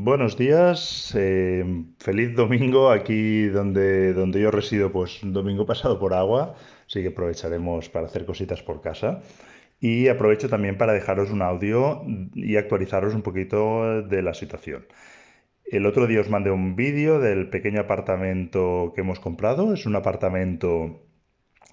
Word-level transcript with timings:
Buenos 0.00 0.36
días, 0.36 1.12
eh, 1.18 1.64
feliz 1.98 2.32
domingo 2.36 2.92
aquí 2.92 3.48
donde, 3.48 4.12
donde 4.12 4.40
yo 4.40 4.52
resido, 4.52 4.92
pues 4.92 5.24
un 5.24 5.32
domingo 5.32 5.66
pasado 5.66 5.98
por 5.98 6.14
agua, 6.14 6.54
así 6.86 7.02
que 7.02 7.08
aprovecharemos 7.08 7.88
para 7.88 8.06
hacer 8.06 8.24
cositas 8.24 8.62
por 8.62 8.80
casa. 8.80 9.22
Y 9.80 10.06
aprovecho 10.06 10.48
también 10.48 10.78
para 10.78 10.92
dejaros 10.92 11.32
un 11.32 11.42
audio 11.42 12.02
y 12.32 12.54
actualizaros 12.54 13.12
un 13.12 13.22
poquito 13.22 14.02
de 14.02 14.22
la 14.22 14.34
situación. 14.34 14.86
El 15.64 15.84
otro 15.84 16.06
día 16.06 16.20
os 16.20 16.30
mandé 16.30 16.52
un 16.52 16.76
vídeo 16.76 17.18
del 17.18 17.50
pequeño 17.50 17.80
apartamento 17.80 18.92
que 18.94 19.00
hemos 19.00 19.18
comprado. 19.18 19.74
Es 19.74 19.84
un 19.84 19.96
apartamento 19.96 21.02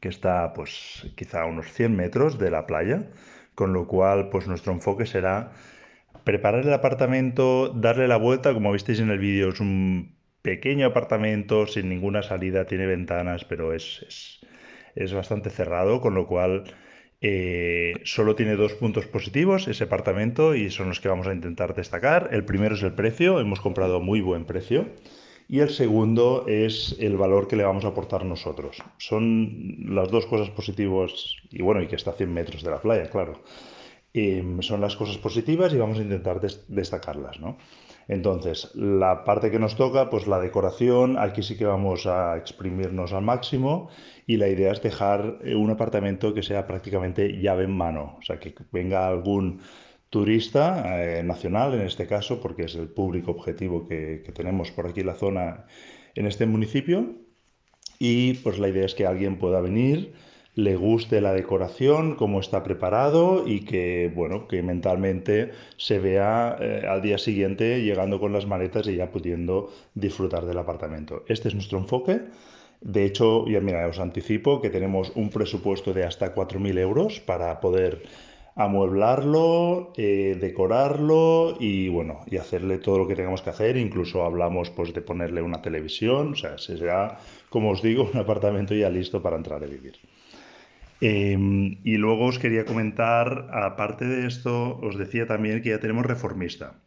que 0.00 0.08
está 0.08 0.54
pues 0.54 1.06
quizá 1.16 1.42
a 1.42 1.46
unos 1.46 1.70
100 1.70 1.94
metros 1.94 2.38
de 2.38 2.50
la 2.50 2.66
playa, 2.66 3.10
con 3.54 3.74
lo 3.74 3.86
cual 3.86 4.30
pues 4.30 4.46
nuestro 4.48 4.72
enfoque 4.72 5.04
será 5.04 5.52
preparar 6.26 6.66
el 6.66 6.72
apartamento, 6.72 7.68
darle 7.68 8.08
la 8.08 8.16
vuelta, 8.16 8.52
como 8.52 8.72
visteis 8.72 8.98
en 8.98 9.10
el 9.10 9.20
vídeo, 9.20 9.50
es 9.50 9.60
un 9.60 10.16
pequeño 10.42 10.88
apartamento 10.88 11.68
sin 11.68 11.88
ninguna 11.88 12.24
salida, 12.24 12.66
tiene 12.66 12.84
ventanas, 12.86 13.44
pero 13.44 13.72
es, 13.72 14.40
es, 14.96 15.12
bastante 15.12 15.50
cerrado, 15.50 16.00
con 16.00 16.16
lo 16.16 16.26
cual 16.26 16.64
eh, 17.20 17.92
solo 18.02 18.34
tiene 18.34 18.56
dos 18.56 18.72
puntos 18.74 19.06
positivos 19.06 19.68
ese 19.68 19.84
apartamento 19.84 20.56
y 20.56 20.68
son 20.70 20.88
los 20.88 20.98
que 20.98 21.08
vamos 21.08 21.28
a 21.28 21.32
intentar 21.32 21.76
destacar. 21.76 22.30
El 22.32 22.44
primero 22.44 22.74
es 22.74 22.82
el 22.82 22.94
precio, 22.94 23.38
hemos 23.38 23.60
comprado 23.60 24.00
muy 24.00 24.20
buen 24.20 24.46
precio. 24.46 24.88
Y 25.48 25.60
el 25.60 25.70
segundo 25.70 26.44
es 26.48 26.96
el 26.98 27.16
valor 27.16 27.46
que 27.46 27.54
le 27.54 27.62
vamos 27.62 27.84
a 27.84 27.88
aportar 27.88 28.24
nosotros. 28.24 28.82
Son 28.98 29.94
las 29.94 30.10
dos 30.10 30.26
cosas 30.26 30.50
positivas, 30.50 31.36
y 31.52 31.62
bueno, 31.62 31.82
y 31.82 31.86
que 31.86 31.94
está 31.94 32.10
a 32.10 32.14
100 32.14 32.34
metros 32.34 32.64
de 32.64 32.70
la 32.72 32.80
playa, 32.80 33.08
claro. 33.10 33.44
Em, 34.18 34.62
son 34.62 34.80
las 34.80 34.96
cosas 34.96 35.18
positivas 35.18 35.74
y 35.74 35.76
vamos 35.76 35.98
a 35.98 36.02
intentar 36.02 36.40
destacarlas, 36.68 37.38
¿no? 37.38 37.58
Entonces, 38.08 38.70
la 38.74 39.24
parte 39.24 39.50
que 39.50 39.58
nos 39.58 39.76
toca, 39.76 40.08
pues 40.08 40.26
la 40.26 40.40
decoración, 40.40 41.18
aquí 41.18 41.42
sí 41.42 41.54
que 41.54 41.66
vamos 41.66 42.06
a 42.06 42.38
exprimirnos 42.38 43.12
al 43.12 43.24
máximo 43.24 43.90
y 44.26 44.38
la 44.38 44.48
idea 44.48 44.72
es 44.72 44.80
dejar 44.80 45.40
eh, 45.44 45.54
un 45.54 45.68
apartamento 45.70 46.32
que 46.32 46.42
sea 46.42 46.66
prácticamente 46.66 47.42
llave 47.42 47.64
en 47.64 47.76
mano, 47.76 48.16
o 48.18 48.22
sea, 48.22 48.40
que 48.40 48.54
venga 48.72 49.06
algún 49.06 49.60
turista 50.08 51.02
eh, 51.02 51.22
nacional 51.22 51.74
en 51.74 51.82
este 51.82 52.06
caso, 52.06 52.40
porque 52.40 52.64
es 52.64 52.74
el 52.74 52.88
público 52.88 53.32
objetivo 53.32 53.86
que, 53.86 54.22
que 54.24 54.32
tenemos 54.32 54.70
por 54.70 54.86
aquí 54.86 55.00
en 55.00 55.06
la 55.08 55.14
zona, 55.14 55.66
en 56.14 56.26
este 56.26 56.46
municipio, 56.46 57.16
y 57.98 58.34
pues 58.34 58.58
la 58.58 58.68
idea 58.68 58.86
es 58.86 58.94
que 58.94 59.04
alguien 59.04 59.38
pueda 59.38 59.60
venir 59.60 60.14
le 60.56 60.74
guste 60.74 61.20
la 61.20 61.34
decoración, 61.34 62.16
cómo 62.16 62.40
está 62.40 62.64
preparado 62.64 63.46
y 63.46 63.60
que, 63.60 64.10
bueno, 64.14 64.48
que 64.48 64.62
mentalmente 64.62 65.50
se 65.76 65.98
vea 65.98 66.56
eh, 66.58 66.86
al 66.88 67.02
día 67.02 67.18
siguiente 67.18 67.82
llegando 67.82 68.18
con 68.18 68.32
las 68.32 68.46
maletas 68.46 68.88
y 68.88 68.96
ya 68.96 69.10
pudiendo 69.12 69.70
disfrutar 69.94 70.46
del 70.46 70.56
apartamento. 70.56 71.24
Este 71.28 71.48
es 71.48 71.54
nuestro 71.54 71.78
enfoque. 71.78 72.22
De 72.80 73.04
hecho, 73.04 73.46
ya 73.46 73.60
mira, 73.60 73.86
os 73.86 74.00
anticipo 74.00 74.62
que 74.62 74.70
tenemos 74.70 75.12
un 75.14 75.28
presupuesto 75.28 75.92
de 75.92 76.04
hasta 76.04 76.34
4.000 76.34 76.78
euros 76.78 77.20
para 77.20 77.60
poder 77.60 78.02
amueblarlo, 78.54 79.92
eh, 79.98 80.38
decorarlo 80.40 81.56
y 81.60 81.88
bueno, 81.90 82.20
y 82.26 82.38
hacerle 82.38 82.78
todo 82.78 82.96
lo 82.96 83.06
que 83.06 83.14
tengamos 83.14 83.42
que 83.42 83.50
hacer. 83.50 83.76
Incluso 83.76 84.24
hablamos 84.24 84.70
pues 84.70 84.94
de 84.94 85.02
ponerle 85.02 85.42
una 85.42 85.60
televisión, 85.60 86.32
o 86.32 86.36
sea, 86.36 86.56
será, 86.56 87.18
como 87.50 87.72
os 87.72 87.82
digo, 87.82 88.08
un 88.14 88.18
apartamento 88.18 88.74
ya 88.74 88.88
listo 88.88 89.20
para 89.20 89.36
entrar 89.36 89.62
a 89.62 89.66
vivir. 89.66 89.96
Em, 91.00 91.78
y 91.84 91.96
luego 91.96 92.26
os 92.26 92.38
quería 92.38 92.64
comentar, 92.64 93.48
aparte 93.52 94.06
de 94.06 94.26
esto, 94.26 94.78
os 94.80 94.96
decía 94.96 95.26
también 95.26 95.62
que 95.62 95.70
ya 95.70 95.80
tenemos 95.80 96.06
reformista. 96.06 96.80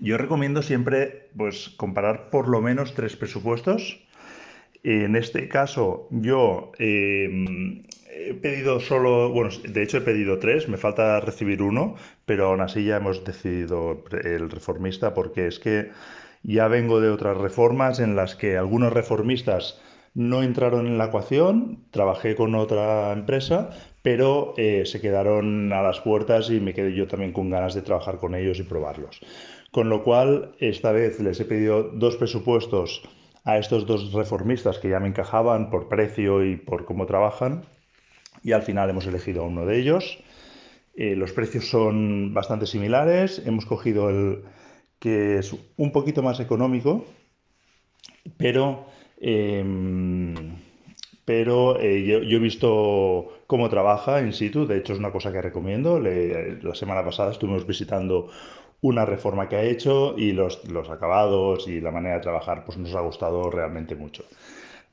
Yo 0.00 0.16
recomiendo 0.18 0.62
siempre 0.62 1.28
pues, 1.36 1.70
comparar 1.76 2.30
por 2.30 2.48
lo 2.48 2.60
menos 2.60 2.94
tres 2.94 3.16
presupuestos. 3.16 4.02
En 4.82 5.16
este 5.16 5.48
caso, 5.48 6.08
yo 6.10 6.72
em, 6.78 7.82
he 8.08 8.34
pedido 8.34 8.80
solo, 8.80 9.30
bueno, 9.30 9.50
de 9.68 9.82
hecho 9.82 9.98
he 9.98 10.02
pedido 10.02 10.38
tres, 10.38 10.68
me 10.68 10.76
falta 10.76 11.20
recibir 11.20 11.62
uno, 11.62 11.96
pero 12.24 12.46
aún 12.46 12.60
así 12.60 12.84
ya 12.84 12.96
hemos 12.96 13.24
decidido 13.24 14.04
el 14.24 14.50
reformista 14.50 15.12
porque 15.12 15.46
es 15.46 15.58
que 15.58 15.90
ya 16.42 16.68
vengo 16.68 17.00
de 17.00 17.10
otras 17.10 17.36
reformas 17.36 17.98
en 17.98 18.16
las 18.16 18.36
que 18.36 18.56
algunos 18.56 18.92
reformistas 18.92 19.80
no 20.16 20.42
entraron 20.42 20.86
en 20.86 20.96
la 20.96 21.06
ecuación, 21.06 21.84
trabajé 21.90 22.34
con 22.36 22.54
otra 22.54 23.12
empresa, 23.12 23.68
pero 24.00 24.54
eh, 24.56 24.86
se 24.86 25.02
quedaron 25.02 25.70
a 25.74 25.82
las 25.82 26.00
puertas 26.00 26.48
y 26.48 26.58
me 26.58 26.72
quedé 26.72 26.94
yo 26.94 27.06
también 27.06 27.34
con 27.34 27.50
ganas 27.50 27.74
de 27.74 27.82
trabajar 27.82 28.16
con 28.16 28.34
ellos 28.34 28.58
y 28.58 28.62
probarlos. 28.62 29.20
Con 29.72 29.90
lo 29.90 30.02
cual, 30.02 30.54
esta 30.58 30.90
vez 30.90 31.20
les 31.20 31.38
he 31.38 31.44
pedido 31.44 31.82
dos 31.82 32.16
presupuestos 32.16 33.02
a 33.44 33.58
estos 33.58 33.86
dos 33.86 34.10
reformistas 34.14 34.78
que 34.78 34.88
ya 34.88 35.00
me 35.00 35.08
encajaban 35.08 35.68
por 35.68 35.86
precio 35.86 36.42
y 36.46 36.56
por 36.56 36.86
cómo 36.86 37.04
trabajan, 37.04 37.66
y 38.42 38.52
al 38.52 38.62
final 38.62 38.88
hemos 38.88 39.06
elegido 39.06 39.42
a 39.42 39.46
uno 39.46 39.66
de 39.66 39.78
ellos. 39.78 40.18
Eh, 40.94 41.14
los 41.14 41.32
precios 41.32 41.68
son 41.68 42.32
bastante 42.32 42.64
similares, 42.64 43.42
hemos 43.44 43.66
cogido 43.66 44.08
el 44.08 44.44
que 44.98 45.36
es 45.40 45.54
un 45.76 45.92
poquito 45.92 46.22
más 46.22 46.40
económico, 46.40 47.04
pero 48.38 48.86
pero 51.24 51.80
eh, 51.80 52.04
yo, 52.04 52.18
he 52.18 52.38
visto 52.38 53.42
cómo 53.46 53.68
trabaja 53.68 54.20
in 54.20 54.32
situ, 54.32 54.66
de 54.66 54.78
hecho 54.78 54.92
es 54.92 54.98
una 54.98 55.12
cosa 55.12 55.32
que 55.32 55.42
recomiendo. 55.42 55.98
la 55.98 56.74
semana 56.74 57.04
pasada 57.04 57.32
estuvimos 57.32 57.66
visitando 57.66 58.28
una 58.82 59.04
reforma 59.04 59.48
que 59.48 59.56
ha 59.56 59.62
hecho 59.62 60.14
y 60.16 60.32
los, 60.32 60.60
acabados 60.90 61.66
y 61.66 61.80
la 61.80 61.90
manera 61.90 62.16
de 62.16 62.20
trabajar 62.20 62.64
pues 62.64 62.78
nos 62.78 62.94
ha 62.94 63.00
gustado 63.00 63.50
realmente 63.50 63.94
mucho. 63.96 64.24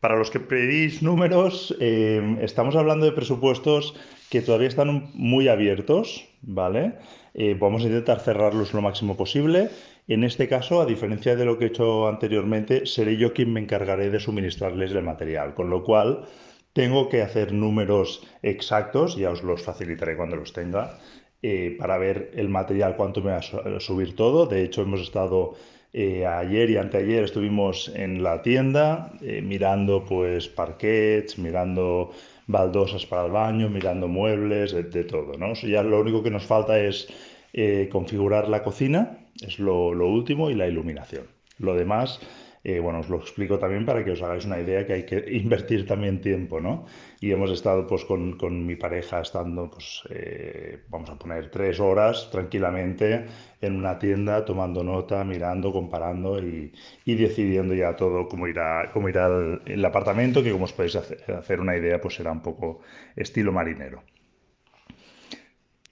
Para 0.00 0.16
los 0.16 0.30
que 0.30 0.38
pedís 0.38 1.02
números, 1.02 1.74
em, 1.80 2.38
estamos 2.40 2.76
hablando 2.76 3.04
de 3.04 3.12
presupuestos 3.12 3.94
que 4.30 4.42
todavía 4.42 4.68
están 4.68 5.10
muy 5.14 5.48
abiertos, 5.48 6.28
¿vale? 6.42 6.94
Eh, 7.34 7.56
vamos 7.58 7.82
a 7.82 7.86
intentar 7.86 8.20
cerrarlos 8.20 8.72
lo 8.74 8.80
máximo 8.80 9.16
posible. 9.16 9.70
En 10.06 10.22
este 10.22 10.46
caso, 10.46 10.80
a 10.80 10.86
diferencia 10.86 11.34
de 11.34 11.44
lo 11.44 11.58
que 11.58 11.64
he 11.64 11.68
hecho 11.68 12.06
anteriormente, 12.06 12.86
seré 12.86 13.16
yo 13.16 13.32
quien 13.32 13.52
me 13.52 13.60
encargaré 13.60 14.08
de 14.08 14.20
suministrarles 14.20 14.92
el 14.92 15.02
material, 15.02 15.54
con 15.54 15.68
lo 15.68 15.82
cual 15.82 16.26
tengo 16.72 17.08
que 17.08 17.22
hacer 17.22 17.52
números 17.52 18.22
exactos, 18.42 19.16
ya 19.16 19.30
os 19.30 19.42
los 19.42 19.62
facilitaré 19.62 20.16
cuando 20.16 20.36
los 20.36 20.52
tenga, 20.52 20.98
eh, 21.42 21.74
para 21.76 21.98
ver 21.98 22.30
el 22.34 22.48
material, 22.48 22.94
cuánto 22.96 23.20
me 23.20 23.32
va 23.32 23.38
a 23.38 23.80
subir 23.80 24.14
todo. 24.14 24.46
De 24.46 24.62
hecho, 24.62 24.82
hemos 24.82 25.00
estado 25.00 25.56
eh, 25.92 26.26
ayer 26.26 26.70
y 26.70 26.76
anteayer 26.76 27.24
estuvimos 27.24 27.90
en 27.94 28.22
la 28.22 28.42
tienda 28.42 29.12
mirando 29.42 30.04
pues 30.04 30.48
parquets, 30.48 31.38
mirando 31.38 32.12
baldosas 32.48 33.06
para 33.06 33.26
el 33.26 33.32
baño, 33.32 33.68
mirando 33.68 34.08
muebles, 34.08 34.72
de, 34.72 35.04
todo, 35.04 35.36
¿no? 35.38 35.52
ya 35.54 35.82
lo 35.82 36.00
único 36.00 36.22
que 36.22 36.30
nos 36.30 36.44
falta 36.44 36.80
es 36.80 37.06
eh, 37.52 37.88
configurar 37.92 38.48
la 38.48 38.62
cocina, 38.62 39.18
es 39.40 39.58
lo, 39.58 39.90
último, 39.90 40.50
y 40.50 40.54
la 40.54 40.66
iluminación. 40.66 41.24
Lo 41.58 41.74
demás, 41.74 42.20
eh, 42.64 42.80
bueno, 42.80 43.00
os 43.00 43.08
lo 43.08 43.18
explico 43.18 43.58
también 43.58 43.84
para 43.86 44.04
que 44.04 44.12
os 44.12 44.22
hagáis 44.22 44.44
una 44.44 44.60
idea 44.60 44.86
que 44.86 44.92
hay 44.92 45.04
que 45.04 45.24
invertir 45.36 45.86
también 45.86 46.20
tiempo, 46.20 46.60
¿no? 46.60 46.86
Y 47.20 47.30
hemos 47.32 47.50
estado 47.50 47.86
pues 47.86 48.04
con, 48.04 48.66
mi 48.66 48.76
pareja 48.76 49.20
estando, 49.20 49.70
pues 49.70 50.02
eh, 50.10 50.84
vamos 50.88 51.10
a 51.10 51.18
poner 51.18 51.50
tres 51.50 51.80
horas 51.80 52.28
tranquilamente 52.30 53.26
en 53.60 53.76
una 53.76 53.98
tienda 53.98 54.44
tomando 54.44 54.82
nota, 54.84 55.24
mirando, 55.24 55.72
comparando 55.72 56.38
y, 56.40 56.72
decidiendo 57.04 57.74
ya 57.74 57.96
todo 57.96 58.28
cómo 58.28 58.46
irá, 58.46 58.90
cómo 58.92 59.08
irá 59.08 59.28
el, 59.66 59.84
apartamento, 59.84 60.42
que 60.42 60.52
como 60.52 60.64
os 60.64 60.72
podéis 60.72 60.96
hacer, 60.96 61.18
hacer 61.32 61.60
una 61.60 61.76
idea, 61.76 62.00
pues 62.00 62.14
será 62.14 62.32
un 62.32 62.42
poco 62.42 62.80
estilo 63.16 63.52
marinero. 63.52 64.02